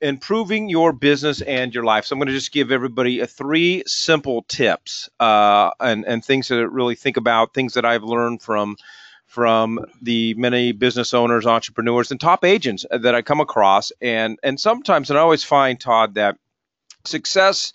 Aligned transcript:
improving 0.00 0.68
your 0.68 0.92
business 0.92 1.40
and 1.40 1.74
your 1.74 1.84
life. 1.84 2.04
So 2.04 2.14
I'm 2.14 2.18
going 2.18 2.28
to 2.28 2.32
just 2.32 2.52
give 2.52 2.70
everybody 2.70 3.20
a 3.20 3.26
three 3.26 3.82
simple 3.86 4.42
tips 4.42 5.08
uh, 5.20 5.70
and 5.80 6.04
and 6.06 6.24
things 6.24 6.48
to 6.48 6.68
really 6.68 6.94
think 6.94 7.16
about, 7.16 7.54
things 7.54 7.74
that 7.74 7.84
I've 7.84 8.04
learned 8.04 8.42
from 8.42 8.76
from 9.26 9.84
the 10.00 10.34
many 10.34 10.72
business 10.72 11.12
owners, 11.12 11.46
entrepreneurs, 11.46 12.10
and 12.10 12.20
top 12.20 12.44
agents 12.44 12.86
that 12.90 13.14
I 13.14 13.22
come 13.22 13.40
across. 13.40 13.92
And 14.00 14.38
and 14.42 14.58
sometimes, 14.58 15.10
and 15.10 15.18
I 15.18 15.22
always 15.22 15.44
find 15.44 15.78
Todd 15.78 16.14
that 16.14 16.38
success 17.04 17.72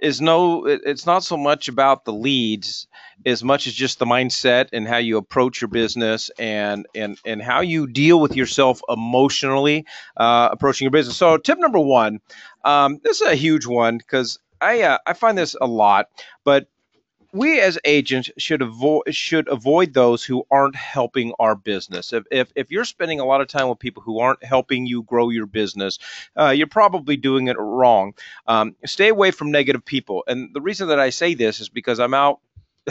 is 0.00 0.20
no 0.20 0.66
it's 0.66 1.06
not 1.06 1.22
so 1.24 1.36
much 1.36 1.68
about 1.68 2.04
the 2.04 2.12
leads 2.12 2.86
as 3.26 3.44
much 3.44 3.66
as 3.66 3.74
just 3.74 3.98
the 3.98 4.06
mindset 4.06 4.68
and 4.72 4.88
how 4.88 4.96
you 4.96 5.18
approach 5.18 5.60
your 5.60 5.68
business 5.68 6.30
and 6.38 6.86
and 6.94 7.18
and 7.24 7.42
how 7.42 7.60
you 7.60 7.86
deal 7.86 8.20
with 8.20 8.34
yourself 8.36 8.80
emotionally 8.88 9.84
uh, 10.16 10.48
approaching 10.52 10.86
your 10.86 10.92
business. 10.92 11.16
So 11.16 11.36
tip 11.36 11.58
number 11.58 11.80
one 11.80 12.20
um, 12.64 12.98
this 13.02 13.20
is 13.20 13.28
a 13.28 13.34
huge 13.34 13.66
one 13.66 13.98
because 13.98 14.38
I, 14.60 14.82
uh, 14.82 14.98
I 15.06 15.14
find 15.14 15.36
this 15.36 15.56
a 15.60 15.66
lot 15.66 16.06
but 16.44 16.66
we 17.32 17.60
as 17.60 17.78
agents 17.84 18.30
should 18.38 18.62
avoid 18.62 19.14
should 19.14 19.48
avoid 19.48 19.94
those 19.94 20.24
who 20.24 20.44
aren't 20.50 20.76
helping 20.76 21.32
our 21.38 21.54
business. 21.54 22.12
If, 22.12 22.24
if, 22.30 22.52
if 22.56 22.70
you're 22.70 22.84
spending 22.84 23.20
a 23.20 23.24
lot 23.24 23.40
of 23.40 23.48
time 23.48 23.68
with 23.68 23.78
people 23.78 24.02
who 24.02 24.18
aren't 24.18 24.44
helping 24.44 24.86
you 24.86 25.02
grow 25.04 25.28
your 25.28 25.46
business, 25.46 25.98
uh, 26.36 26.50
you're 26.50 26.66
probably 26.66 27.16
doing 27.16 27.48
it 27.48 27.56
wrong. 27.58 28.14
Um, 28.46 28.74
stay 28.84 29.08
away 29.08 29.30
from 29.30 29.50
negative 29.50 29.84
people. 29.84 30.24
And 30.26 30.50
the 30.54 30.60
reason 30.60 30.88
that 30.88 30.98
I 30.98 31.10
say 31.10 31.34
this 31.34 31.60
is 31.60 31.68
because 31.68 32.00
I'm 32.00 32.14
out 32.14 32.40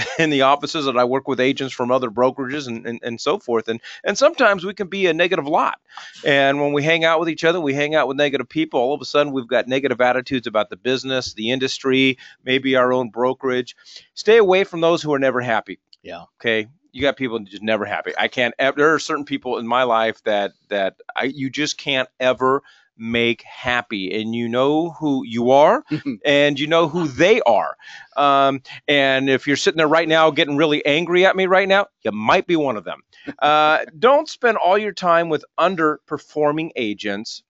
in 0.19 0.29
the 0.29 0.41
offices 0.41 0.87
and 0.87 0.99
I 0.99 1.03
work 1.03 1.27
with 1.27 1.39
agents 1.39 1.73
from 1.73 1.91
other 1.91 2.09
brokerages 2.09 2.67
and, 2.67 2.85
and, 2.85 2.99
and 3.03 3.21
so 3.21 3.39
forth. 3.39 3.67
And 3.67 3.81
and 4.03 4.17
sometimes 4.17 4.65
we 4.65 4.73
can 4.73 4.87
be 4.87 5.07
a 5.07 5.13
negative 5.13 5.47
lot. 5.47 5.79
And 6.25 6.59
when 6.61 6.73
we 6.73 6.83
hang 6.83 7.03
out 7.03 7.19
with 7.19 7.29
each 7.29 7.43
other, 7.43 7.59
we 7.59 7.73
hang 7.73 7.95
out 7.95 8.07
with 8.07 8.17
negative 8.17 8.49
people. 8.49 8.79
All 8.79 8.93
of 8.93 9.01
a 9.01 9.05
sudden 9.05 9.33
we've 9.33 9.47
got 9.47 9.67
negative 9.67 10.01
attitudes 10.01 10.47
about 10.47 10.69
the 10.69 10.77
business, 10.77 11.33
the 11.33 11.51
industry, 11.51 12.17
maybe 12.43 12.75
our 12.75 12.93
own 12.93 13.09
brokerage. 13.09 13.75
Stay 14.13 14.37
away 14.37 14.63
from 14.63 14.81
those 14.81 15.01
who 15.01 15.13
are 15.13 15.19
never 15.19 15.41
happy. 15.41 15.79
Yeah. 16.01 16.23
Okay. 16.39 16.67
You 16.91 17.01
got 17.01 17.17
people 17.17 17.39
just 17.39 17.61
never 17.61 17.85
happy. 17.85 18.13
I 18.17 18.27
can't. 18.27 18.55
There 18.57 18.93
are 18.93 18.99
certain 18.99 19.25
people 19.25 19.59
in 19.59 19.67
my 19.67 19.83
life 19.83 20.23
that 20.23 20.53
that 20.69 20.95
I 21.15 21.25
you 21.25 21.49
just 21.49 21.77
can't 21.77 22.09
ever 22.19 22.63
make 22.99 23.41
happy. 23.43 24.21
And 24.21 24.35
you 24.35 24.47
know 24.49 24.91
who 24.91 25.23
you 25.25 25.51
are 25.51 25.83
and 26.25 26.59
you 26.59 26.67
know 26.67 26.87
who 26.87 27.07
they 27.07 27.41
are. 27.41 27.75
Um, 28.17 28.61
and 28.87 29.29
if 29.29 29.47
you're 29.47 29.55
sitting 29.55 29.77
there 29.77 29.87
right 29.87 30.07
now 30.07 30.29
getting 30.31 30.57
really 30.57 30.85
angry 30.85 31.25
at 31.25 31.35
me 31.35 31.45
right 31.45 31.67
now 31.67 31.87
you 32.03 32.11
might 32.11 32.47
be 32.47 32.55
one 32.55 32.77
of 32.77 32.83
them. 32.83 33.01
Uh, 33.39 33.85
don't 33.99 34.27
spend 34.27 34.57
all 34.57 34.77
your 34.77 34.91
time 34.91 35.29
with 35.29 35.45
underperforming 35.59 36.71
agents 36.75 37.43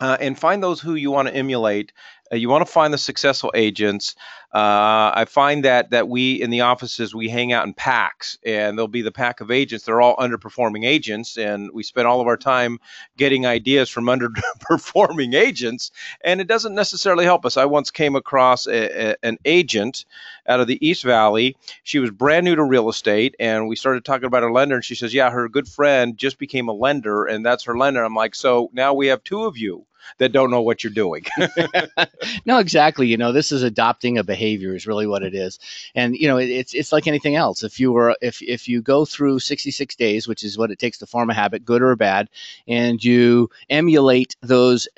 uh, 0.00 0.16
and 0.18 0.38
find 0.38 0.62
those 0.62 0.80
who 0.80 0.94
you 0.94 1.10
want 1.10 1.28
to 1.28 1.34
emulate 1.34 1.92
you 2.32 2.48
want 2.48 2.64
to 2.64 2.72
find 2.72 2.94
the 2.94 2.98
successful 2.98 3.50
agents. 3.54 4.14
Uh, 4.52 5.10
I 5.14 5.26
find 5.28 5.64
that 5.64 5.90
that 5.90 6.08
we 6.08 6.40
in 6.40 6.50
the 6.50 6.62
offices 6.62 7.14
we 7.14 7.28
hang 7.28 7.52
out 7.52 7.66
in 7.66 7.74
packs, 7.74 8.38
and 8.44 8.76
there'll 8.76 8.88
be 8.88 9.02
the 9.02 9.12
pack 9.12 9.40
of 9.40 9.50
agents. 9.50 9.84
They're 9.84 10.00
all 10.00 10.16
underperforming 10.16 10.84
agents, 10.84 11.36
and 11.36 11.70
we 11.72 11.82
spend 11.82 12.06
all 12.08 12.20
of 12.20 12.26
our 12.26 12.36
time 12.36 12.78
getting 13.16 13.46
ideas 13.46 13.90
from 13.90 14.04
underperforming 14.06 15.34
agents, 15.34 15.90
and 16.22 16.40
it 16.40 16.46
doesn't 16.48 16.74
necessarily 16.74 17.24
help 17.24 17.44
us. 17.44 17.56
I 17.56 17.64
once 17.64 17.90
came 17.90 18.16
across 18.16 18.66
a, 18.66 19.10
a, 19.10 19.16
an 19.22 19.38
agent 19.44 20.04
out 20.46 20.60
of 20.60 20.66
the 20.66 20.84
East 20.84 21.04
Valley. 21.04 21.56
She 21.84 21.98
was 22.00 22.10
brand 22.10 22.44
new 22.44 22.56
to 22.56 22.64
real 22.64 22.88
estate, 22.88 23.36
and 23.38 23.68
we 23.68 23.76
started 23.76 24.04
talking 24.04 24.26
about 24.26 24.42
her 24.42 24.52
lender, 24.52 24.76
and 24.76 24.84
she 24.84 24.94
says, 24.94 25.14
"Yeah, 25.14 25.30
her 25.30 25.48
good 25.48 25.68
friend 25.68 26.16
just 26.16 26.38
became 26.38 26.68
a 26.68 26.72
lender, 26.72 27.24
and 27.24 27.44
that's 27.44 27.64
her 27.64 27.76
lender." 27.78 28.02
I'm 28.04 28.14
like, 28.14 28.34
"So 28.34 28.70
now 28.72 28.94
we 28.94 29.08
have 29.08 29.22
two 29.24 29.44
of 29.44 29.56
you." 29.58 29.86
That 30.18 30.32
don't 30.32 30.50
know 30.50 30.62
what 30.62 30.82
you're 30.82 30.92
doing. 30.92 31.24
no, 32.46 32.58
exactly. 32.58 33.06
You 33.06 33.16
know, 33.16 33.32
this 33.32 33.52
is 33.52 33.62
adopting 33.62 34.18
a 34.18 34.24
behavior 34.24 34.74
is 34.74 34.86
really 34.86 35.06
what 35.06 35.22
it 35.22 35.34
is, 35.34 35.58
and 35.94 36.16
you 36.16 36.28
know, 36.28 36.38
it, 36.38 36.50
it's 36.50 36.74
it's 36.74 36.92
like 36.92 37.06
anything 37.06 37.36
else. 37.36 37.62
If 37.62 37.80
you 37.80 37.92
were 37.92 38.16
if 38.20 38.42
if 38.42 38.68
you 38.68 38.82
go 38.82 39.04
through 39.04 39.40
66 39.40 39.96
days, 39.96 40.28
which 40.28 40.42
is 40.42 40.58
what 40.58 40.70
it 40.70 40.78
takes 40.78 40.98
to 40.98 41.06
form 41.06 41.30
a 41.30 41.34
habit, 41.34 41.64
good 41.64 41.82
or 41.82 41.96
bad, 41.96 42.28
and 42.66 43.02
you 43.02 43.50
emulate 43.68 44.36
those 44.42 44.88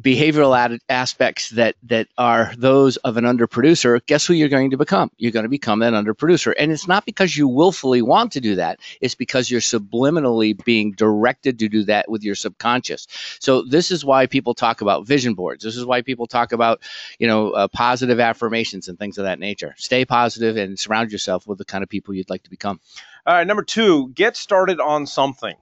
behavioral 0.00 0.56
ad- 0.56 0.80
aspects 0.88 1.50
that 1.50 1.76
that 1.84 2.08
are 2.18 2.52
those 2.58 2.96
of 2.98 3.16
an 3.16 3.24
underproducer, 3.24 4.04
guess 4.06 4.26
who 4.26 4.34
you're 4.34 4.48
going 4.48 4.70
to 4.70 4.76
become? 4.76 5.10
You're 5.16 5.32
going 5.32 5.44
to 5.44 5.50
become 5.50 5.82
an 5.82 5.94
underproducer, 5.94 6.52
and 6.58 6.70
it's 6.70 6.86
not 6.86 7.06
because 7.06 7.36
you 7.36 7.48
willfully 7.48 8.02
want 8.02 8.32
to 8.32 8.40
do 8.40 8.56
that. 8.56 8.80
It's 9.00 9.14
because 9.14 9.50
you're 9.50 9.60
subliminally 9.60 10.62
being 10.64 10.92
directed 10.92 11.58
to 11.60 11.68
do 11.68 11.84
that 11.84 12.10
with 12.10 12.22
your 12.22 12.34
subconscious. 12.34 13.06
So 13.40 13.62
this 13.62 13.90
is 13.90 14.04
why 14.04 14.26
people 14.26 14.54
talk 14.54 14.80
about 14.80 15.06
vision 15.06 15.34
boards. 15.34 15.64
This 15.64 15.76
is 15.76 15.86
why 15.86 16.02
people 16.02 16.26
talk 16.26 16.52
about 16.52 16.82
you 17.18 17.26
know 17.26 17.50
uh, 17.50 17.68
positive 17.68 18.20
affirmations 18.20 18.88
and 18.88 18.98
things 18.98 19.18
of 19.18 19.24
that 19.24 19.38
nature. 19.38 19.74
Stay 19.78 20.04
positive 20.04 20.56
and 20.56 20.78
surround 20.78 21.10
yourself 21.12 21.46
with 21.46 21.58
the 21.58 21.64
kind 21.64 21.82
of 21.82 21.88
people 21.88 22.14
you'd 22.14 22.30
like 22.30 22.42
to 22.42 22.50
become. 22.50 22.80
All 23.26 23.34
right, 23.34 23.46
number 23.46 23.64
two, 23.64 24.10
get 24.10 24.36
started 24.36 24.78
on 24.78 25.06
something. 25.06 25.56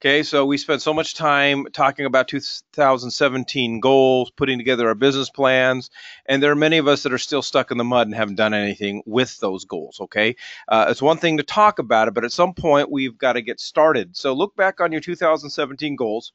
Okay, 0.00 0.24
so 0.24 0.46
we 0.46 0.56
spent 0.58 0.82
so 0.82 0.92
much 0.92 1.14
time 1.14 1.66
talking 1.72 2.04
about 2.04 2.26
2017 2.26 3.78
goals, 3.80 4.30
putting 4.32 4.58
together 4.58 4.88
our 4.88 4.96
business 4.96 5.30
plans, 5.30 5.90
and 6.26 6.42
there 6.42 6.50
are 6.50 6.56
many 6.56 6.78
of 6.78 6.88
us 6.88 7.04
that 7.04 7.12
are 7.12 7.18
still 7.18 7.42
stuck 7.42 7.70
in 7.70 7.78
the 7.78 7.84
mud 7.84 8.08
and 8.08 8.16
haven't 8.16 8.34
done 8.34 8.52
anything 8.52 9.02
with 9.06 9.38
those 9.38 9.64
goals. 9.64 10.00
Okay, 10.00 10.34
uh, 10.66 10.86
it's 10.88 11.02
one 11.02 11.18
thing 11.18 11.36
to 11.36 11.44
talk 11.44 11.78
about 11.78 12.08
it, 12.08 12.14
but 12.14 12.24
at 12.24 12.32
some 12.32 12.54
point 12.54 12.90
we've 12.90 13.16
got 13.16 13.34
to 13.34 13.42
get 13.42 13.60
started. 13.60 14.16
So 14.16 14.32
look 14.32 14.56
back 14.56 14.80
on 14.80 14.90
your 14.90 15.00
2017 15.00 15.94
goals. 15.94 16.32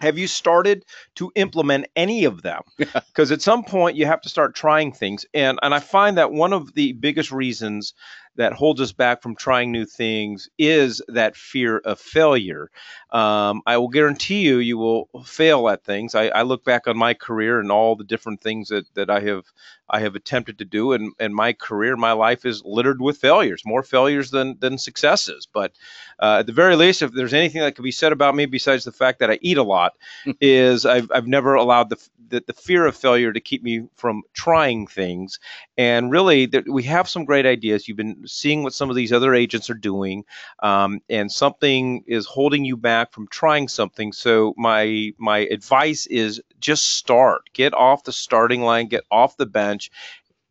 Have 0.00 0.18
you 0.18 0.28
started 0.28 0.84
to 1.16 1.32
implement 1.34 1.86
any 1.96 2.24
of 2.24 2.42
them? 2.42 2.62
Because 2.78 3.32
at 3.32 3.42
some 3.42 3.64
point 3.64 3.96
you 3.96 4.06
have 4.06 4.20
to 4.22 4.28
start 4.28 4.54
trying 4.54 4.92
things, 4.92 5.26
and 5.34 5.58
and 5.62 5.74
I 5.74 5.80
find 5.80 6.18
that 6.18 6.32
one 6.32 6.52
of 6.52 6.74
the 6.74 6.92
biggest 6.92 7.30
reasons 7.30 7.94
that 8.38 8.52
holds 8.52 8.80
us 8.80 8.92
back 8.92 9.20
from 9.20 9.34
trying 9.34 9.72
new 9.72 9.84
things 9.84 10.48
is 10.58 11.02
that 11.08 11.36
fear 11.36 11.78
of 11.78 11.98
failure. 11.98 12.70
Um, 13.10 13.62
I 13.66 13.76
will 13.78 13.88
guarantee 13.88 14.42
you, 14.42 14.58
you 14.58 14.78
will 14.78 15.08
fail 15.26 15.68
at 15.68 15.82
things. 15.82 16.14
I, 16.14 16.28
I, 16.28 16.42
look 16.42 16.64
back 16.64 16.86
on 16.86 16.96
my 16.96 17.14
career 17.14 17.58
and 17.58 17.72
all 17.72 17.96
the 17.96 18.04
different 18.04 18.40
things 18.40 18.68
that, 18.68 18.84
that 18.94 19.10
I 19.10 19.20
have 19.20 19.44
I 19.90 20.00
have 20.00 20.14
attempted 20.14 20.58
to 20.58 20.64
do, 20.64 20.92
and, 20.92 21.12
and 21.18 21.34
my 21.34 21.52
career, 21.52 21.96
my 21.96 22.12
life 22.12 22.44
is 22.44 22.62
littered 22.64 23.00
with 23.00 23.18
failures, 23.18 23.62
more 23.64 23.82
failures 23.82 24.30
than 24.30 24.58
than 24.58 24.76
successes. 24.76 25.48
But 25.50 25.72
uh, 26.20 26.38
at 26.40 26.46
the 26.46 26.52
very 26.52 26.76
least, 26.76 27.02
if 27.02 27.12
there's 27.12 27.34
anything 27.34 27.62
that 27.62 27.74
can 27.74 27.84
be 27.84 27.90
said 27.90 28.12
about 28.12 28.34
me 28.34 28.46
besides 28.46 28.84
the 28.84 28.92
fact 28.92 29.20
that 29.20 29.30
I 29.30 29.38
eat 29.40 29.56
a 29.56 29.62
lot, 29.62 29.94
is 30.40 30.84
I've, 30.84 31.10
I've 31.14 31.26
never 31.26 31.54
allowed 31.54 31.88
the, 31.88 32.08
the, 32.28 32.44
the 32.46 32.52
fear 32.52 32.84
of 32.86 32.96
failure 32.96 33.32
to 33.32 33.40
keep 33.40 33.62
me 33.62 33.88
from 33.94 34.22
trying 34.34 34.86
things. 34.86 35.38
And 35.78 36.10
really, 36.10 36.46
that 36.46 36.68
we 36.68 36.82
have 36.82 37.08
some 37.08 37.24
great 37.24 37.46
ideas. 37.46 37.88
You've 37.88 37.96
been 37.96 38.26
seeing 38.28 38.62
what 38.62 38.74
some 38.74 38.90
of 38.90 38.96
these 38.96 39.12
other 39.12 39.34
agents 39.34 39.68
are 39.70 39.74
doing, 39.74 40.24
um, 40.62 41.00
and 41.08 41.32
something 41.32 42.04
is 42.06 42.26
holding 42.26 42.64
you 42.64 42.76
back 42.76 43.12
from 43.12 43.26
trying 43.28 43.68
something. 43.68 44.12
So 44.12 44.54
my 44.56 45.12
my 45.18 45.38
advice 45.50 46.06
is 46.06 46.40
just 46.60 46.96
start. 46.96 47.42
Get 47.52 47.74
off 47.74 48.04
the 48.04 48.12
starting 48.12 48.62
line. 48.62 48.86
Get 48.86 49.04
off 49.10 49.36
the 49.36 49.46
bench. 49.46 49.90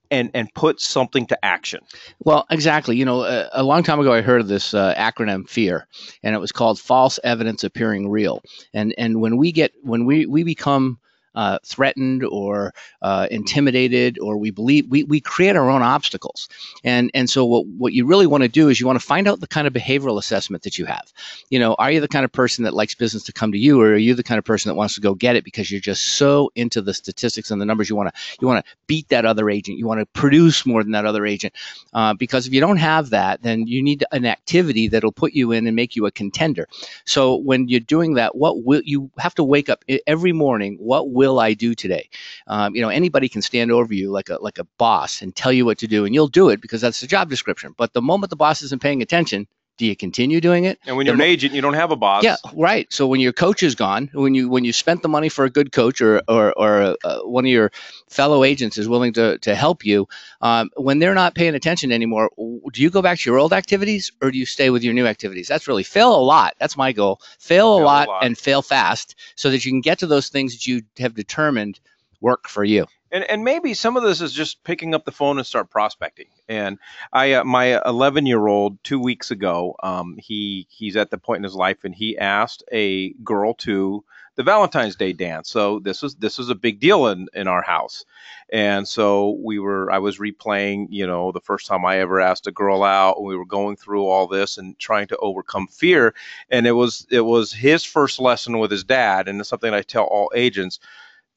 And, 0.09 0.31
and 0.33 0.47
put 0.53 0.79
something 0.79 1.25
to 1.25 1.38
action. 1.43 1.81
Well, 2.19 2.45
exactly. 2.49 2.95
You 2.95 3.03
know, 3.03 3.23
a, 3.23 3.49
a 3.51 3.63
long 3.63 3.83
time 3.83 3.99
ago, 3.99 4.13
I 4.13 4.21
heard 4.21 4.39
of 4.39 4.47
this 4.47 4.73
uh, 4.73 4.94
acronym 4.95 5.49
FEAR, 5.49 5.85
and 6.23 6.33
it 6.33 6.39
was 6.39 6.53
called 6.53 6.79
false 6.79 7.19
evidence 7.25 7.65
appearing 7.65 8.07
real. 8.07 8.41
And 8.73 8.95
and 8.97 9.19
when 9.19 9.35
we 9.35 9.51
get 9.51 9.73
when 9.83 10.05
we 10.05 10.25
we 10.25 10.44
become 10.44 10.97
uh, 11.38 11.59
threatened 11.64 12.24
or 12.24 12.74
uh, 13.03 13.28
intimidated 13.30 14.18
or 14.20 14.38
we 14.38 14.50
believe 14.50 14.88
we, 14.90 15.03
we 15.03 15.22
create 15.22 15.56
our 15.56 15.70
own 15.70 15.84
obstacles. 15.84 16.50
And 16.84 17.12
and 17.14 17.30
so 17.30 17.46
what, 17.46 17.68
what 17.68 17.94
you 17.94 18.08
really 18.08 18.25
want 18.25 18.42
to 18.42 18.48
do 18.48 18.70
is 18.70 18.80
you 18.80 18.88
want 18.88 19.00
to 19.00 19.06
find 19.06 19.28
out 19.28 19.40
the 19.40 19.48
kind 19.48 19.68
of 19.68 19.74
behavioral 19.74 20.18
assessment 20.18 20.64
that 20.64 20.80
you 20.80 20.86
have. 20.86 21.14
You 21.52 21.59
know 21.59 21.75
are 21.75 21.92
you 21.92 22.02
the 22.02 22.08
kind 22.08 22.25
of 22.25 22.31
person 22.31 22.64
that 22.64 22.74
likes 22.74 22.96
business 22.96 23.24
to 23.25 23.34
come 23.34 23.52
to 23.52 23.58
you 23.58 23.80
or 23.80 23.90
are 23.92 23.98
you 23.98 24.16
the 24.16 24.24
kind 24.24 24.40
of 24.40 24.46
person 24.46 24.70
that 24.70 24.75
wants 24.75 24.96
to 24.96 25.02
go 25.02 25.14
get 25.14 25.36
it 25.36 25.44
because 25.44 25.70
you're 25.70 25.80
just 25.80 26.16
so 26.16 26.52
into 26.56 26.81
the 26.81 26.94
statistics 26.94 27.51
and 27.51 27.62
the 27.62 27.66
numbers? 27.68 27.88
You 27.88 27.95
want 27.95 28.13
to 28.13 28.19
you 28.42 28.48
want 28.48 28.66
to 28.66 28.72
beat 28.88 29.07
that 29.10 29.25
other 29.25 29.48
agent. 29.48 29.78
You 29.78 29.86
want 29.86 30.00
to 30.00 30.07
produce 30.07 30.66
more 30.66 30.81
than 30.81 30.94
that 30.94 31.06
other 31.06 31.28
agent. 31.28 31.54
Uh, 31.94 32.16
because 32.16 32.48
if 32.48 32.54
you 32.54 32.62
don't 32.62 32.78
have 32.78 33.12
that 33.12 33.44
then 33.44 33.68
you 33.68 33.83
need 33.83 34.04
an 34.12 34.25
activity 34.25 34.88
that'll 34.88 35.12
put 35.12 35.33
you 35.33 35.51
in 35.51 35.68
and 35.68 35.75
make 35.75 35.95
you 35.95 36.07
a 36.07 36.12
contender. 36.12 36.68
So 37.06 37.36
when 37.36 37.68
you're 37.68 37.80
doing 37.80 38.16
that 38.16 38.36
what 38.36 38.63
will 38.63 38.81
you 38.83 39.12
have 39.19 39.36
to 39.36 39.44
wake 39.44 39.69
up 39.69 39.86
every 40.07 40.31
morning 40.31 40.78
what 40.80 41.12
will 41.12 41.26
will 41.27 41.39
I 41.39 41.53
do 41.53 41.75
today? 41.75 42.09
Um, 42.47 42.75
you 42.75 42.81
know, 42.81 42.89
anybody 42.89 43.29
can 43.29 43.41
stand 43.41 43.71
over 43.71 43.94
you 43.94 44.12
like 44.12 44.29
a 44.29 44.38
like 44.41 44.57
a 44.57 44.68
boss 44.77 45.21
and 45.21 45.35
tell 45.35 45.51
you 45.51 45.65
what 45.65 45.77
to 45.79 45.88
do, 45.88 46.06
and 46.06 46.13
you'll 46.15 46.27
do 46.27 46.50
it 46.50 46.62
because 46.62 46.81
that's 46.81 47.01
the 47.01 47.07
job 47.07 47.29
description. 47.29 47.74
But 47.77 47.94
the 47.94 48.01
moment 48.01 48.29
the 48.29 48.35
boss 48.35 48.62
isn't 48.63 48.81
paying 48.81 49.01
attention, 49.01 49.47
do 49.77 49.85
you 49.85 49.95
continue 49.95 50.41
doing 50.41 50.65
it? 50.65 50.79
And 50.85 50.97
when 50.97 51.06
you're 51.06 51.15
an 51.15 51.21
agent, 51.21 51.53
you 51.53 51.62
don't 51.62 51.75
have 51.75 51.91
a 51.91 51.95
boss. 51.95 52.24
Yeah, 52.24 52.35
right. 52.53 52.91
So 52.91 53.07
when 53.07 53.19
your 53.19 53.33
coach 53.33 53.63
is 53.63 53.75
gone, 53.75 54.09
when 54.13 54.33
you 54.33 54.50
when 54.50 54.65
you 54.65 54.74
spent 54.74 55.03
the 55.03 55.09
money 55.09 55.29
for 55.29 55.45
a 55.45 55.50
good 55.50 55.71
coach 55.71 56.01
or 56.01 56.21
or, 56.27 56.51
or 56.57 56.95
uh, 57.03 57.19
one 57.21 57.45
of 57.45 57.51
your 57.51 57.71
fellow 58.07 58.44
agents 58.44 58.77
is 58.77 58.89
willing 58.89 59.13
to 59.13 59.38
to 59.39 59.56
help 59.56 59.85
you, 59.85 60.07
um, 60.41 60.69
when 60.75 61.00
they're 61.00 61.13
not 61.13 61.35
paying 61.35 61.56
attention 61.56 61.91
anymore, 61.91 62.31
do 62.74 62.81
you 62.81 62.89
go 62.89 63.01
back 63.01 63.19
to 63.19 63.29
your 63.29 63.39
old 63.39 63.53
activities 63.53 64.12
or 64.21 64.31
do 64.31 64.38
you 64.38 64.45
stay 64.45 64.69
with 64.69 64.83
your 64.83 64.94
new 64.94 65.06
activities? 65.06 65.47
That's 65.47 65.68
really 65.68 65.83
fail 65.83 66.15
a 66.15 66.23
lot. 66.23 66.56
That's 66.59 66.75
my 66.75 66.91
goal. 66.91 67.21
Fail 67.39 67.75
a, 67.75 67.77
Fail 67.77 67.83
a 67.83 67.85
lot, 67.85 68.07
lot. 68.07 68.23
and 68.25 68.38
fail 68.38 68.62
fast, 68.62 69.15
so 69.35 69.51
that 69.51 69.63
you 69.63 69.71
can 69.71 69.81
get 69.81 70.00
to 70.00 70.07
those 70.07 70.30
things 70.30 70.53
that 70.53 70.65
you 70.65 70.81
have 70.97 71.13
determined 71.13 71.80
work 72.19 72.47
for 72.47 72.63
you. 72.63 72.88
And 73.12 73.24
and 73.24 73.44
maybe 73.44 73.74
some 73.74 73.98
of 73.98 74.04
this 74.04 74.21
is 74.21 74.33
just 74.33 74.63
picking 74.63 74.94
up 74.94 75.06
the 75.06 75.12
phone 75.12 75.38
and 75.38 75.45
start 75.45 75.69
prospecting. 75.69 76.27
And 76.48 76.80
I, 77.12 77.33
uh, 77.33 77.44
my 77.44 77.81
11 77.86 78.25
year 78.25 78.48
old, 78.48 78.83
two 78.83 79.00
weeks 79.00 79.31
ago, 79.31 79.75
um, 79.83 80.18
he 80.18 80.68
he's 80.69 80.95
at 80.95 81.12
the 81.12 81.18
point 81.18 81.39
in 81.39 81.44
his 81.44 81.56
life, 81.56 81.83
and 81.83 81.94
he 81.94 82.18
asked 82.18 82.63
a 82.71 83.13
girl 83.24 83.54
to 83.56 84.04
the 84.36 84.44
Valentine's 84.44 84.95
Day 84.95 85.13
dance. 85.13 85.50
So 85.50 85.80
this 85.80 86.01
was 86.01 86.15
this 86.15 86.38
was 86.38 86.50
a 86.50 86.56
big 86.56 86.80
deal 86.80 87.07
in 87.07 87.27
in 87.33 87.48
our 87.48 87.63
house, 87.63 88.06
and 88.50 88.88
so 88.88 89.38
we 89.44 89.57
were 89.59 89.92
I 89.92 89.98
was 89.98 90.19
replaying, 90.19 90.88
you 90.89 91.07
know, 91.07 91.31
the 91.31 91.42
first 91.42 91.65
time 91.65 91.86
I 91.86 92.00
ever 92.00 92.21
asked 92.21 92.48
a 92.48 92.51
girl 92.51 92.83
out, 92.83 93.18
and 93.18 93.25
we 93.25 93.36
were 93.36 93.45
going 93.45 93.77
through 93.77 94.06
all 94.06 94.27
this 94.27 94.57
and 94.57 94.77
trying 94.77 95.07
to 95.07 95.18
overcome 95.18 95.68
fear. 95.68 96.13
And 96.50 96.68
it 96.68 96.74
was 96.74 97.07
it 97.09 97.21
was 97.21 97.51
his 97.51 97.83
first 97.83 98.19
lesson 98.19 98.59
with 98.59 98.71
his 98.71 98.83
dad, 98.83 99.27
and 99.27 99.39
it's 99.39 99.50
something 99.50 99.74
I 99.74 99.81
tell 99.81 100.06
all 100.06 100.31
agents 100.36 100.80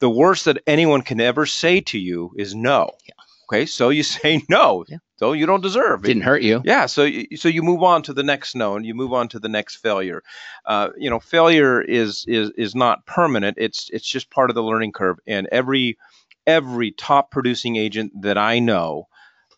the 0.01 0.09
worst 0.09 0.45
that 0.45 0.61
anyone 0.67 1.03
can 1.03 1.21
ever 1.21 1.45
say 1.45 1.79
to 1.79 1.97
you 1.97 2.33
is 2.35 2.53
no. 2.53 2.89
Yeah. 3.07 3.13
Okay, 3.49 3.65
so 3.65 3.89
you 3.89 4.03
say 4.19 4.43
no. 4.49 4.83
Yeah. 4.89 4.97
So 5.17 5.33
you 5.33 5.45
don't 5.45 5.61
deserve 5.61 6.03
it. 6.03 6.07
Didn't 6.07 6.23
hurt 6.23 6.41
you. 6.41 6.63
Yeah, 6.65 6.87
so 6.87 7.03
you, 7.03 7.37
so 7.37 7.47
you 7.47 7.61
move 7.61 7.83
on 7.83 8.01
to 8.03 8.13
the 8.13 8.23
next 8.23 8.55
no, 8.55 8.75
and 8.75 8.83
you 8.83 8.95
move 8.95 9.13
on 9.13 9.27
to 9.29 9.39
the 9.39 9.49
next 9.49 9.75
failure. 9.75 10.23
Uh, 10.65 10.89
you 10.97 11.11
know, 11.11 11.19
failure 11.19 11.79
is 11.79 12.25
is 12.27 12.49
is 12.57 12.73
not 12.73 13.05
permanent. 13.05 13.57
It's 13.59 13.89
it's 13.93 14.07
just 14.07 14.31
part 14.31 14.49
of 14.49 14.55
the 14.55 14.63
learning 14.63 14.93
curve. 14.93 15.17
And 15.27 15.47
every 15.51 15.97
every 16.47 16.91
top 16.91 17.29
producing 17.29 17.75
agent 17.75 18.11
that 18.23 18.37
I 18.37 18.57
know 18.57 19.07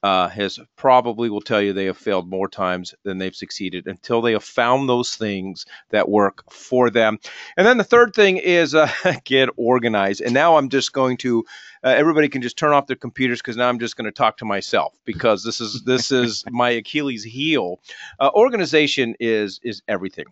uh, 0.03 0.27
has 0.27 0.59
probably 0.75 1.29
will 1.29 1.41
tell 1.41 1.61
you 1.61 1.71
they 1.71 1.85
have 1.85 1.97
failed 1.97 2.29
more 2.29 2.49
times 2.49 2.93
than 3.03 3.17
they've 3.17 3.35
succeeded 3.35 3.87
until 3.87 4.21
they 4.21 4.33
have 4.33 4.43
found 4.43 4.87
those 4.87 5.15
things 5.15 5.65
that 5.91 6.09
work 6.09 6.43
for 6.51 6.89
them. 6.89 7.17
And 7.55 7.65
then 7.65 7.77
the 7.77 7.85
third 7.85 8.13
thing 8.13 8.37
is 8.37 8.75
uh, 8.75 8.91
get 9.23 9.49
organized. 9.55 10.21
And 10.21 10.33
now 10.33 10.57
I'm 10.57 10.69
just 10.69 10.91
going 10.91 11.17
to 11.17 11.45
uh, 11.83 11.89
everybody 11.89 12.29
can 12.29 12.41
just 12.41 12.57
turn 12.57 12.73
off 12.73 12.87
their 12.87 12.95
computers 12.95 13.41
because 13.41 13.57
now 13.57 13.69
I'm 13.69 13.79
just 13.79 13.97
going 13.97 14.05
to 14.05 14.11
talk 14.11 14.37
to 14.37 14.45
myself 14.45 14.93
because 15.05 15.43
this 15.43 15.61
is 15.61 15.83
this 15.83 16.11
is 16.11 16.43
my 16.51 16.69
Achilles 16.69 17.23
heel. 17.23 17.79
Uh, 18.19 18.29
organization 18.33 19.15
is 19.19 19.59
is 19.63 19.81
everything. 19.87 20.25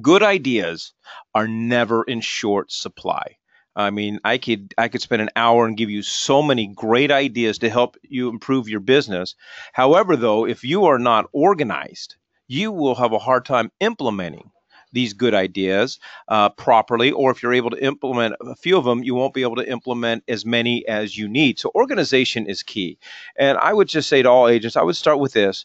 Good 0.00 0.22
ideas 0.22 0.92
are 1.34 1.46
never 1.46 2.02
in 2.04 2.20
short 2.20 2.72
supply. 2.72 3.36
I 3.76 3.90
mean, 3.90 4.20
I 4.24 4.38
could 4.38 4.74
I 4.78 4.88
could 4.88 5.02
spend 5.02 5.22
an 5.22 5.30
hour 5.36 5.66
and 5.66 5.76
give 5.76 5.90
you 5.90 6.02
so 6.02 6.42
many 6.42 6.68
great 6.68 7.10
ideas 7.10 7.58
to 7.58 7.70
help 7.70 7.96
you 8.02 8.28
improve 8.28 8.68
your 8.68 8.80
business. 8.80 9.34
However, 9.72 10.16
though, 10.16 10.46
if 10.46 10.64
you 10.64 10.84
are 10.86 10.98
not 10.98 11.26
organized, 11.32 12.16
you 12.46 12.70
will 12.72 12.94
have 12.94 13.12
a 13.12 13.18
hard 13.18 13.44
time 13.44 13.70
implementing 13.80 14.50
these 14.92 15.12
good 15.12 15.34
ideas 15.34 15.98
uh, 16.28 16.50
properly. 16.50 17.10
Or 17.10 17.32
if 17.32 17.42
you're 17.42 17.52
able 17.52 17.70
to 17.70 17.84
implement 17.84 18.36
a 18.40 18.54
few 18.54 18.78
of 18.78 18.84
them, 18.84 19.02
you 19.02 19.14
won't 19.16 19.34
be 19.34 19.42
able 19.42 19.56
to 19.56 19.68
implement 19.68 20.22
as 20.28 20.46
many 20.46 20.86
as 20.86 21.18
you 21.18 21.28
need. 21.28 21.58
So 21.58 21.72
organization 21.74 22.46
is 22.46 22.62
key. 22.62 22.98
And 23.36 23.58
I 23.58 23.72
would 23.72 23.88
just 23.88 24.08
say 24.08 24.22
to 24.22 24.30
all 24.30 24.46
agents, 24.48 24.76
I 24.76 24.82
would 24.82 24.96
start 24.96 25.18
with 25.18 25.32
this: 25.32 25.64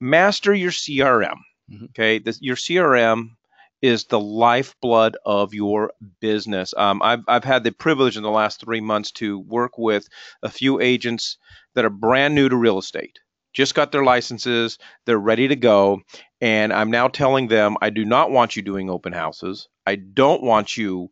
master 0.00 0.54
your 0.54 0.72
CRM. 0.72 1.38
Mhm. 1.72 1.84
Okay, 1.90 2.18
this, 2.18 2.40
your 2.42 2.56
CRM 2.56 3.37
is 3.82 4.04
the 4.04 4.20
lifeblood 4.20 5.16
of 5.24 5.54
your 5.54 5.92
business. 6.20 6.74
Um, 6.76 7.00
I've, 7.02 7.22
I've 7.28 7.44
had 7.44 7.64
the 7.64 7.72
privilege 7.72 8.16
in 8.16 8.22
the 8.22 8.30
last 8.30 8.60
three 8.60 8.80
months 8.80 9.12
to 9.12 9.38
work 9.38 9.78
with 9.78 10.08
a 10.42 10.48
few 10.48 10.80
agents 10.80 11.38
that 11.74 11.84
are 11.84 11.90
brand 11.90 12.34
new 12.34 12.48
to 12.48 12.56
real 12.56 12.78
estate, 12.78 13.20
just 13.52 13.74
got 13.74 13.92
their 13.92 14.04
licenses, 14.04 14.78
they're 15.06 15.18
ready 15.18 15.48
to 15.48 15.56
go. 15.56 16.00
And 16.40 16.72
I'm 16.72 16.90
now 16.90 17.08
telling 17.08 17.48
them, 17.48 17.76
I 17.80 17.90
do 17.90 18.04
not 18.04 18.30
want 18.30 18.56
you 18.56 18.62
doing 18.62 18.90
open 18.90 19.12
houses. 19.12 19.68
I 19.86 19.96
don't 19.96 20.42
want 20.42 20.76
you 20.76 21.10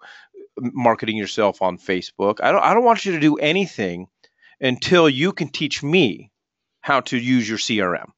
marketing 0.59 1.17
yourself 1.17 1.63
on 1.63 1.79
Facebook. 1.79 2.41
I 2.43 2.51
don't, 2.53 2.63
I 2.65 2.75
don't 2.75 2.85
want 2.85 3.05
you 3.05 3.13
to 3.13 3.21
do 3.21 3.37
anything 3.37 4.09
until 4.61 5.09
you 5.09 5.33
can 5.33 5.49
teach 5.49 5.83
me 5.83 6.33
how 6.81 7.01
to 7.01 7.19
use 7.19 7.49
your 7.49 7.59
CRM 7.59 8.11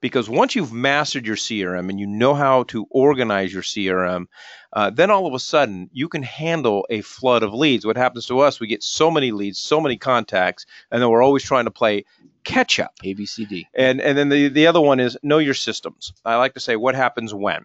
because 0.00 0.28
once 0.28 0.54
you've 0.54 0.72
mastered 0.72 1.26
your 1.26 1.36
CRM 1.36 1.88
and 1.88 1.98
you 1.98 2.06
know 2.06 2.34
how 2.34 2.64
to 2.64 2.86
organize 2.90 3.52
your 3.52 3.62
CRM, 3.62 4.26
uh, 4.72 4.90
then 4.90 5.10
all 5.10 5.26
of 5.26 5.34
a 5.34 5.38
sudden 5.38 5.88
you 5.92 6.08
can 6.08 6.22
handle 6.22 6.86
a 6.90 7.00
flood 7.00 7.42
of 7.42 7.54
leads. 7.54 7.86
What 7.86 7.96
happens 7.96 8.26
to 8.26 8.40
us, 8.40 8.60
we 8.60 8.66
get 8.66 8.82
so 8.82 9.10
many 9.10 9.32
leads, 9.32 9.58
so 9.58 9.80
many 9.80 9.96
contacts, 9.96 10.66
and 10.90 11.00
then 11.00 11.10
we're 11.10 11.22
always 11.22 11.42
trying 11.42 11.64
to 11.64 11.70
play 11.70 12.04
catch 12.44 12.78
up. 12.78 12.92
A 13.02 13.14
B 13.14 13.26
C 13.26 13.44
D. 13.44 13.66
And 13.74 14.00
and 14.00 14.16
then 14.16 14.28
the, 14.28 14.48
the 14.48 14.66
other 14.66 14.80
one 14.80 15.00
is 15.00 15.16
know 15.22 15.38
your 15.38 15.54
systems. 15.54 16.12
I 16.24 16.36
like 16.36 16.54
to 16.54 16.60
say 16.60 16.76
what 16.76 16.94
happens 16.94 17.32
when. 17.32 17.64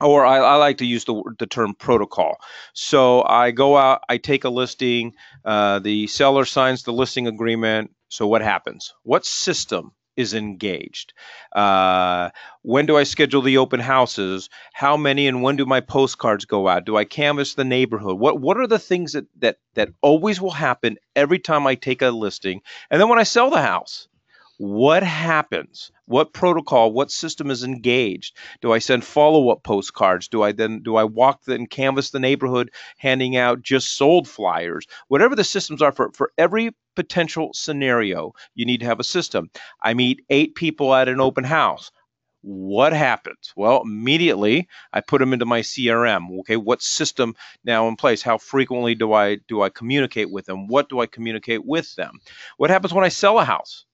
Or 0.00 0.24
I, 0.24 0.38
I 0.38 0.54
like 0.54 0.78
to 0.78 0.86
use 0.86 1.04
the, 1.04 1.22
the 1.40 1.46
term 1.48 1.74
protocol. 1.74 2.36
So 2.72 3.24
I 3.24 3.50
go 3.50 3.76
out, 3.76 4.02
I 4.08 4.18
take 4.18 4.44
a 4.44 4.48
listing, 4.48 5.14
uh, 5.44 5.80
the 5.80 6.06
seller 6.06 6.44
signs 6.44 6.84
the 6.84 6.92
listing 6.92 7.26
agreement. 7.26 7.90
So 8.08 8.28
what 8.28 8.40
happens? 8.40 8.94
What 9.02 9.26
system 9.26 9.90
is 10.18 10.34
engaged? 10.34 11.14
Uh, 11.54 12.30
when 12.62 12.84
do 12.84 12.98
I 12.98 13.04
schedule 13.04 13.40
the 13.40 13.56
open 13.56 13.80
houses? 13.80 14.50
How 14.74 14.96
many 14.96 15.28
and 15.28 15.42
when 15.42 15.56
do 15.56 15.64
my 15.64 15.80
postcards 15.80 16.44
go 16.44 16.68
out? 16.68 16.84
Do 16.84 16.96
I 16.96 17.04
canvass 17.04 17.54
the 17.54 17.64
neighborhood? 17.64 18.18
What 18.18 18.40
what 18.40 18.58
are 18.58 18.66
the 18.66 18.78
things 18.78 19.12
that 19.12 19.26
that 19.38 19.58
that 19.74 19.90
always 20.02 20.40
will 20.40 20.50
happen 20.50 20.98
every 21.16 21.38
time 21.38 21.66
I 21.66 21.76
take 21.76 22.02
a 22.02 22.10
listing? 22.10 22.60
And 22.90 23.00
then 23.00 23.08
when 23.08 23.20
I 23.20 23.22
sell 23.22 23.48
the 23.48 23.62
house, 23.62 24.08
what 24.58 25.02
happens? 25.02 25.92
What 26.06 26.32
protocol, 26.32 26.92
what 26.92 27.10
system 27.12 27.50
is 27.50 27.62
engaged? 27.62 28.36
Do 28.60 28.72
I 28.72 28.78
send 28.80 29.04
follow-up 29.04 29.62
postcards? 29.62 30.26
Do 30.26 30.42
I 30.42 30.52
then 30.52 30.82
do 30.82 30.96
I 30.96 31.04
walk 31.04 31.42
and 31.46 31.70
canvass 31.70 32.10
the 32.10 32.18
neighborhood 32.18 32.70
handing 32.96 33.36
out 33.36 33.62
just 33.62 33.96
sold 33.96 34.28
flyers? 34.28 34.86
Whatever 35.06 35.36
the 35.36 35.44
systems 35.44 35.80
are 35.80 35.92
for 35.92 36.10
for 36.12 36.32
every 36.36 36.74
potential 36.96 37.50
scenario, 37.54 38.32
you 38.54 38.66
need 38.66 38.80
to 38.80 38.86
have 38.86 38.98
a 39.00 39.04
system. 39.04 39.48
I 39.80 39.94
meet 39.94 40.24
8 40.28 40.54
people 40.56 40.92
at 40.94 41.08
an 41.08 41.20
open 41.20 41.44
house. 41.44 41.92
What 42.42 42.92
happens? 42.92 43.52
Well, 43.56 43.82
immediately 43.82 44.68
I 44.92 45.00
put 45.00 45.18
them 45.20 45.32
into 45.32 45.44
my 45.44 45.60
CRM. 45.60 46.38
Okay, 46.40 46.56
what 46.56 46.82
system 46.82 47.34
now 47.64 47.86
in 47.88 47.96
place? 47.96 48.22
How 48.22 48.38
frequently 48.38 48.94
do 48.94 49.12
I 49.12 49.36
do 49.46 49.62
I 49.62 49.68
communicate 49.68 50.30
with 50.30 50.46
them? 50.46 50.66
What 50.66 50.88
do 50.88 51.00
I 51.00 51.06
communicate 51.06 51.64
with 51.64 51.94
them? 51.96 52.18
What 52.56 52.70
happens 52.70 52.92
when 52.92 53.04
I 53.04 53.08
sell 53.08 53.38
a 53.38 53.44
house? 53.44 53.84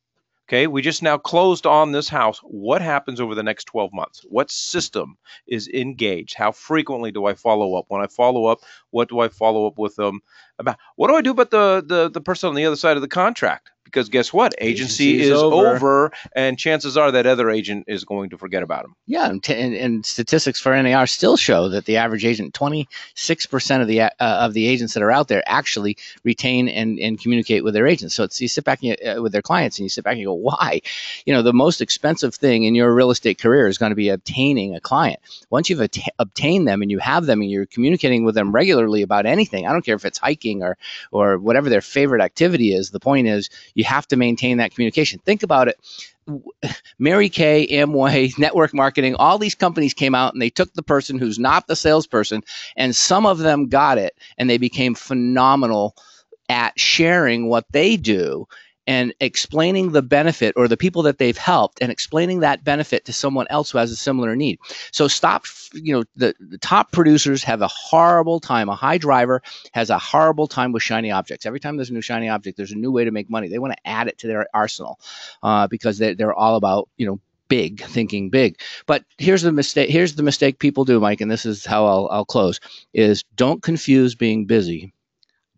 Okay, 0.47 0.67
we 0.67 0.83
just 0.83 1.03
now 1.03 1.17
closed 1.17 1.65
on 1.65 1.93
this 1.93 2.09
house. 2.09 2.39
What 2.41 2.83
happens 2.83 3.19
over 3.19 3.35
the 3.35 3.43
next 3.43 3.65
12 3.65 3.95
months? 3.95 4.27
What 4.29 4.51
system 4.51 5.17
is 5.47 5.69
engaged? 5.69 6.35
How 6.35 6.53
frequently 6.53 7.11
do 7.11 7.25
I 7.25 7.33
follow 7.33 7.77
up? 7.77 7.87
When 7.89 8.03
I 8.03 8.09
follow 8.09 8.45
up, 8.47 8.59
what 8.91 9.09
do 9.09 9.21
I 9.21 9.29
follow 9.29 9.67
up 9.67 9.79
with 9.79 9.97
them 9.97 10.21
about? 10.59 10.77
What 10.97 11.09
do 11.09 11.15
I 11.15 11.23
do 11.23 11.31
about 11.31 11.51
the 11.51 11.83
the, 11.87 12.11
the 12.11 12.21
person 12.21 12.51
on 12.51 12.57
the 12.57 12.67
other 12.67 12.77
side 12.77 12.97
of 12.97 13.01
the 13.01 13.09
contract? 13.09 13.71
Because 13.95 14.09
guess 14.09 14.33
what? 14.33 14.55
Agency, 14.59 15.11
Agency 15.11 15.23
is 15.23 15.31
is 15.31 15.41
over. 15.41 15.77
over. 15.77 16.13
and 16.33 16.59
chances 16.59 16.97
are 16.97 17.13
that 17.13 17.27
other 17.27 17.49
agent 17.49 17.85
is 17.87 18.05
going 18.05 18.31
to 18.31 18.37
forget 18.37 18.65
about 18.65 18.85
him. 18.85 18.97
Yeah, 19.07 19.31
and, 19.31 19.41
t- 19.41 19.55
and, 19.55 19.73
and 19.73 20.05
statistics 20.05 20.61
for 20.61 20.83
NAR 20.83 21.07
still 21.07 21.37
show 21.37 21.69
that 21.69 21.85
the 21.85 21.99
average 21.99 22.25
agent, 22.25 22.55
26% 22.55 22.89
of 23.81 23.87
the 23.87 24.01
uh, 24.03 24.11
of 24.19 24.53
the 24.53 24.67
agents 24.67 24.95
that 24.95 25.03
are 25.05 25.13
out 25.13 25.29
there 25.29 25.45
actually 25.47 25.97
retain 26.25 26.69
and, 26.69 26.99
and 26.99 27.21
communicate 27.21 27.63
with 27.63 27.73
their 27.73 27.87
agents. 27.87 28.17
So 28.17 28.25
it's, 28.25 28.41
you 28.41 28.49
sit 28.49 28.65
back 28.65 28.83
you, 28.83 28.95
uh, 28.95 29.23
with 29.23 29.31
their 29.31 29.43
clients 29.43 29.79
and 29.79 29.85
you 29.85 29.89
sit 29.89 30.03
back 30.03 30.15
and 30.15 30.21
you 30.21 30.27
go, 30.27 30.35
why? 30.35 30.81
You 31.25 31.33
know, 31.33 31.43
the 31.43 31.53
most 31.53 31.81
expensive 31.81 32.35
thing 32.35 32.65
in 32.65 32.75
your 32.75 32.93
real 32.93 33.13
estate 33.13 33.39
career 33.39 33.69
is 33.69 33.79
going 33.79 33.91
to 33.91 33.97
be 33.97 34.09
obtaining 34.09 34.75
a 34.75 34.81
client. 34.81 35.21
Once 35.51 35.71
you've 35.71 35.81
at- 35.81 35.97
obtained 36.19 36.67
them 36.67 36.83
and 36.83 36.91
you 36.91 36.99
have 36.99 37.27
them 37.27 37.41
and 37.43 37.51
you're 37.51 37.67
communicating 37.67 38.25
with 38.25 38.35
them 38.35 38.51
regularly 38.51 39.03
about 39.03 39.25
anything, 39.25 39.69
I 39.69 39.73
don't 39.73 39.85
care 39.85 39.95
if 39.95 40.05
it's 40.05 40.19
hiking 40.19 40.65
or 40.65 40.77
or 41.13 41.39
whatever 41.39 41.71
their 41.71 41.81
favorite 41.81 42.23
activity 42.23 42.75
is. 42.75 42.91
The 42.91 42.99
point 42.99 43.29
is 43.29 43.51
you 43.85 43.89
have 43.89 44.09
to 44.09 44.17
maintain 44.17 44.57
that 44.57 44.75
communication. 44.75 45.21
Think 45.21 45.43
about 45.43 45.69
it. 45.69 45.79
Mary 46.99 47.29
Kay, 47.29 47.67
Amway, 47.71 48.37
network 48.39 48.73
marketing, 48.73 49.15
all 49.17 49.39
these 49.39 49.55
companies 49.55 49.93
came 49.93 50.15
out 50.15 50.33
and 50.33 50.41
they 50.41 50.51
took 50.51 50.73
the 50.73 50.83
person 50.83 51.19
who's 51.19 51.39
not 51.39 51.67
the 51.67 51.77
salesperson, 51.77 52.43
and 52.77 52.97
some 52.97 53.27
of 53.27 53.39
them 53.39 53.69
got 53.69 53.99
it 53.99 54.17
and 54.39 54.49
they 54.49 54.59
became 54.59 54.95
phenomenal 54.95 55.95
at 56.49 56.79
sharing 56.79 57.49
what 57.49 57.67
they 57.73 57.97
do 57.97 58.47
and 58.87 59.15
explaining 59.21 59.93
the 59.93 60.03
benefit 60.03 60.55
or 60.57 60.69
the 60.69 60.77
people 60.77 61.03
that 61.03 61.19
they've 61.19 61.37
helped 61.37 61.79
and 61.81 61.91
explaining 61.91 62.41
that 62.41 62.65
benefit 62.65 63.05
to 63.07 63.13
someone 63.13 63.47
else 63.51 63.71
who 63.71 63.79
has 63.79 63.91
a 63.91 63.97
similar 63.97 64.37
need. 64.37 64.59
So 64.93 65.09
stop, 65.09 65.45
you 65.73 65.95
know, 65.95 66.05
the, 66.17 66.35
the 66.41 66.59
top 66.59 66.93
producers 66.93 67.43
have 67.45 67.63
a 67.63 67.69
horrible 67.69 68.41
time. 68.41 68.69
A 68.69 68.75
high 68.75 68.99
driver 68.99 69.43
has 69.73 69.91
a 69.91 69.99
horrible 69.99 70.47
time 70.47 70.73
with 70.73 70.83
shiny 70.83 71.11
objects. 71.11 71.47
Every 71.47 71.61
time 71.61 71.77
there's 71.77 71.91
a 71.91 71.95
new 71.95 72.03
shiny 72.03 72.29
object, 72.29 72.57
there's 72.57 72.73
a 72.73 72.77
new 72.77 72.93
way 72.93 73.05
to 73.05 73.11
make 73.11 73.31
money. 73.31 73.49
They 73.49 73.59
want 73.59 73.73
to 73.73 73.89
add 73.89 74.09
it 74.09 74.19
to 74.19 74.27
their 74.27 74.47
arsenal 74.53 74.99
uh, 75.43 75.67
because 75.67 75.99
they, 75.99 76.15
they're 76.15 76.35
all 76.35 76.57
about, 76.57 76.89
you 76.97 77.07
know, 77.07 77.21
big, 77.49 77.83
thinking 77.85 78.31
big. 78.31 78.59
But 78.87 79.05
here's 79.19 79.43
the 79.43 79.53
mistake. 79.53 79.89
Here's 79.89 80.15
the 80.15 80.23
mistake 80.23 80.59
people 80.59 80.85
do, 80.85 81.01
Mike, 81.01 81.21
and 81.21 81.31
this 81.31 81.47
is 81.47 81.65
how 81.65 81.87
I'll, 81.87 82.09
I'll 82.11 82.25
close: 82.25 82.61
is 82.93 83.23
don't 83.37 83.63
confuse 83.63 84.15
being 84.15 84.47
busy 84.47 84.93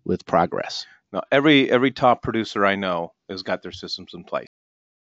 with 0.04 0.26
progress. 0.26 0.86
Now, 1.12 1.22
every 1.32 1.70
every 1.70 1.90
top 1.90 2.22
producer 2.22 2.66
I 2.66 2.74
know 2.74 3.12
has 3.28 3.42
got 3.42 3.62
their 3.62 3.72
systems 3.72 4.12
in 4.14 4.24
place. 4.24 4.48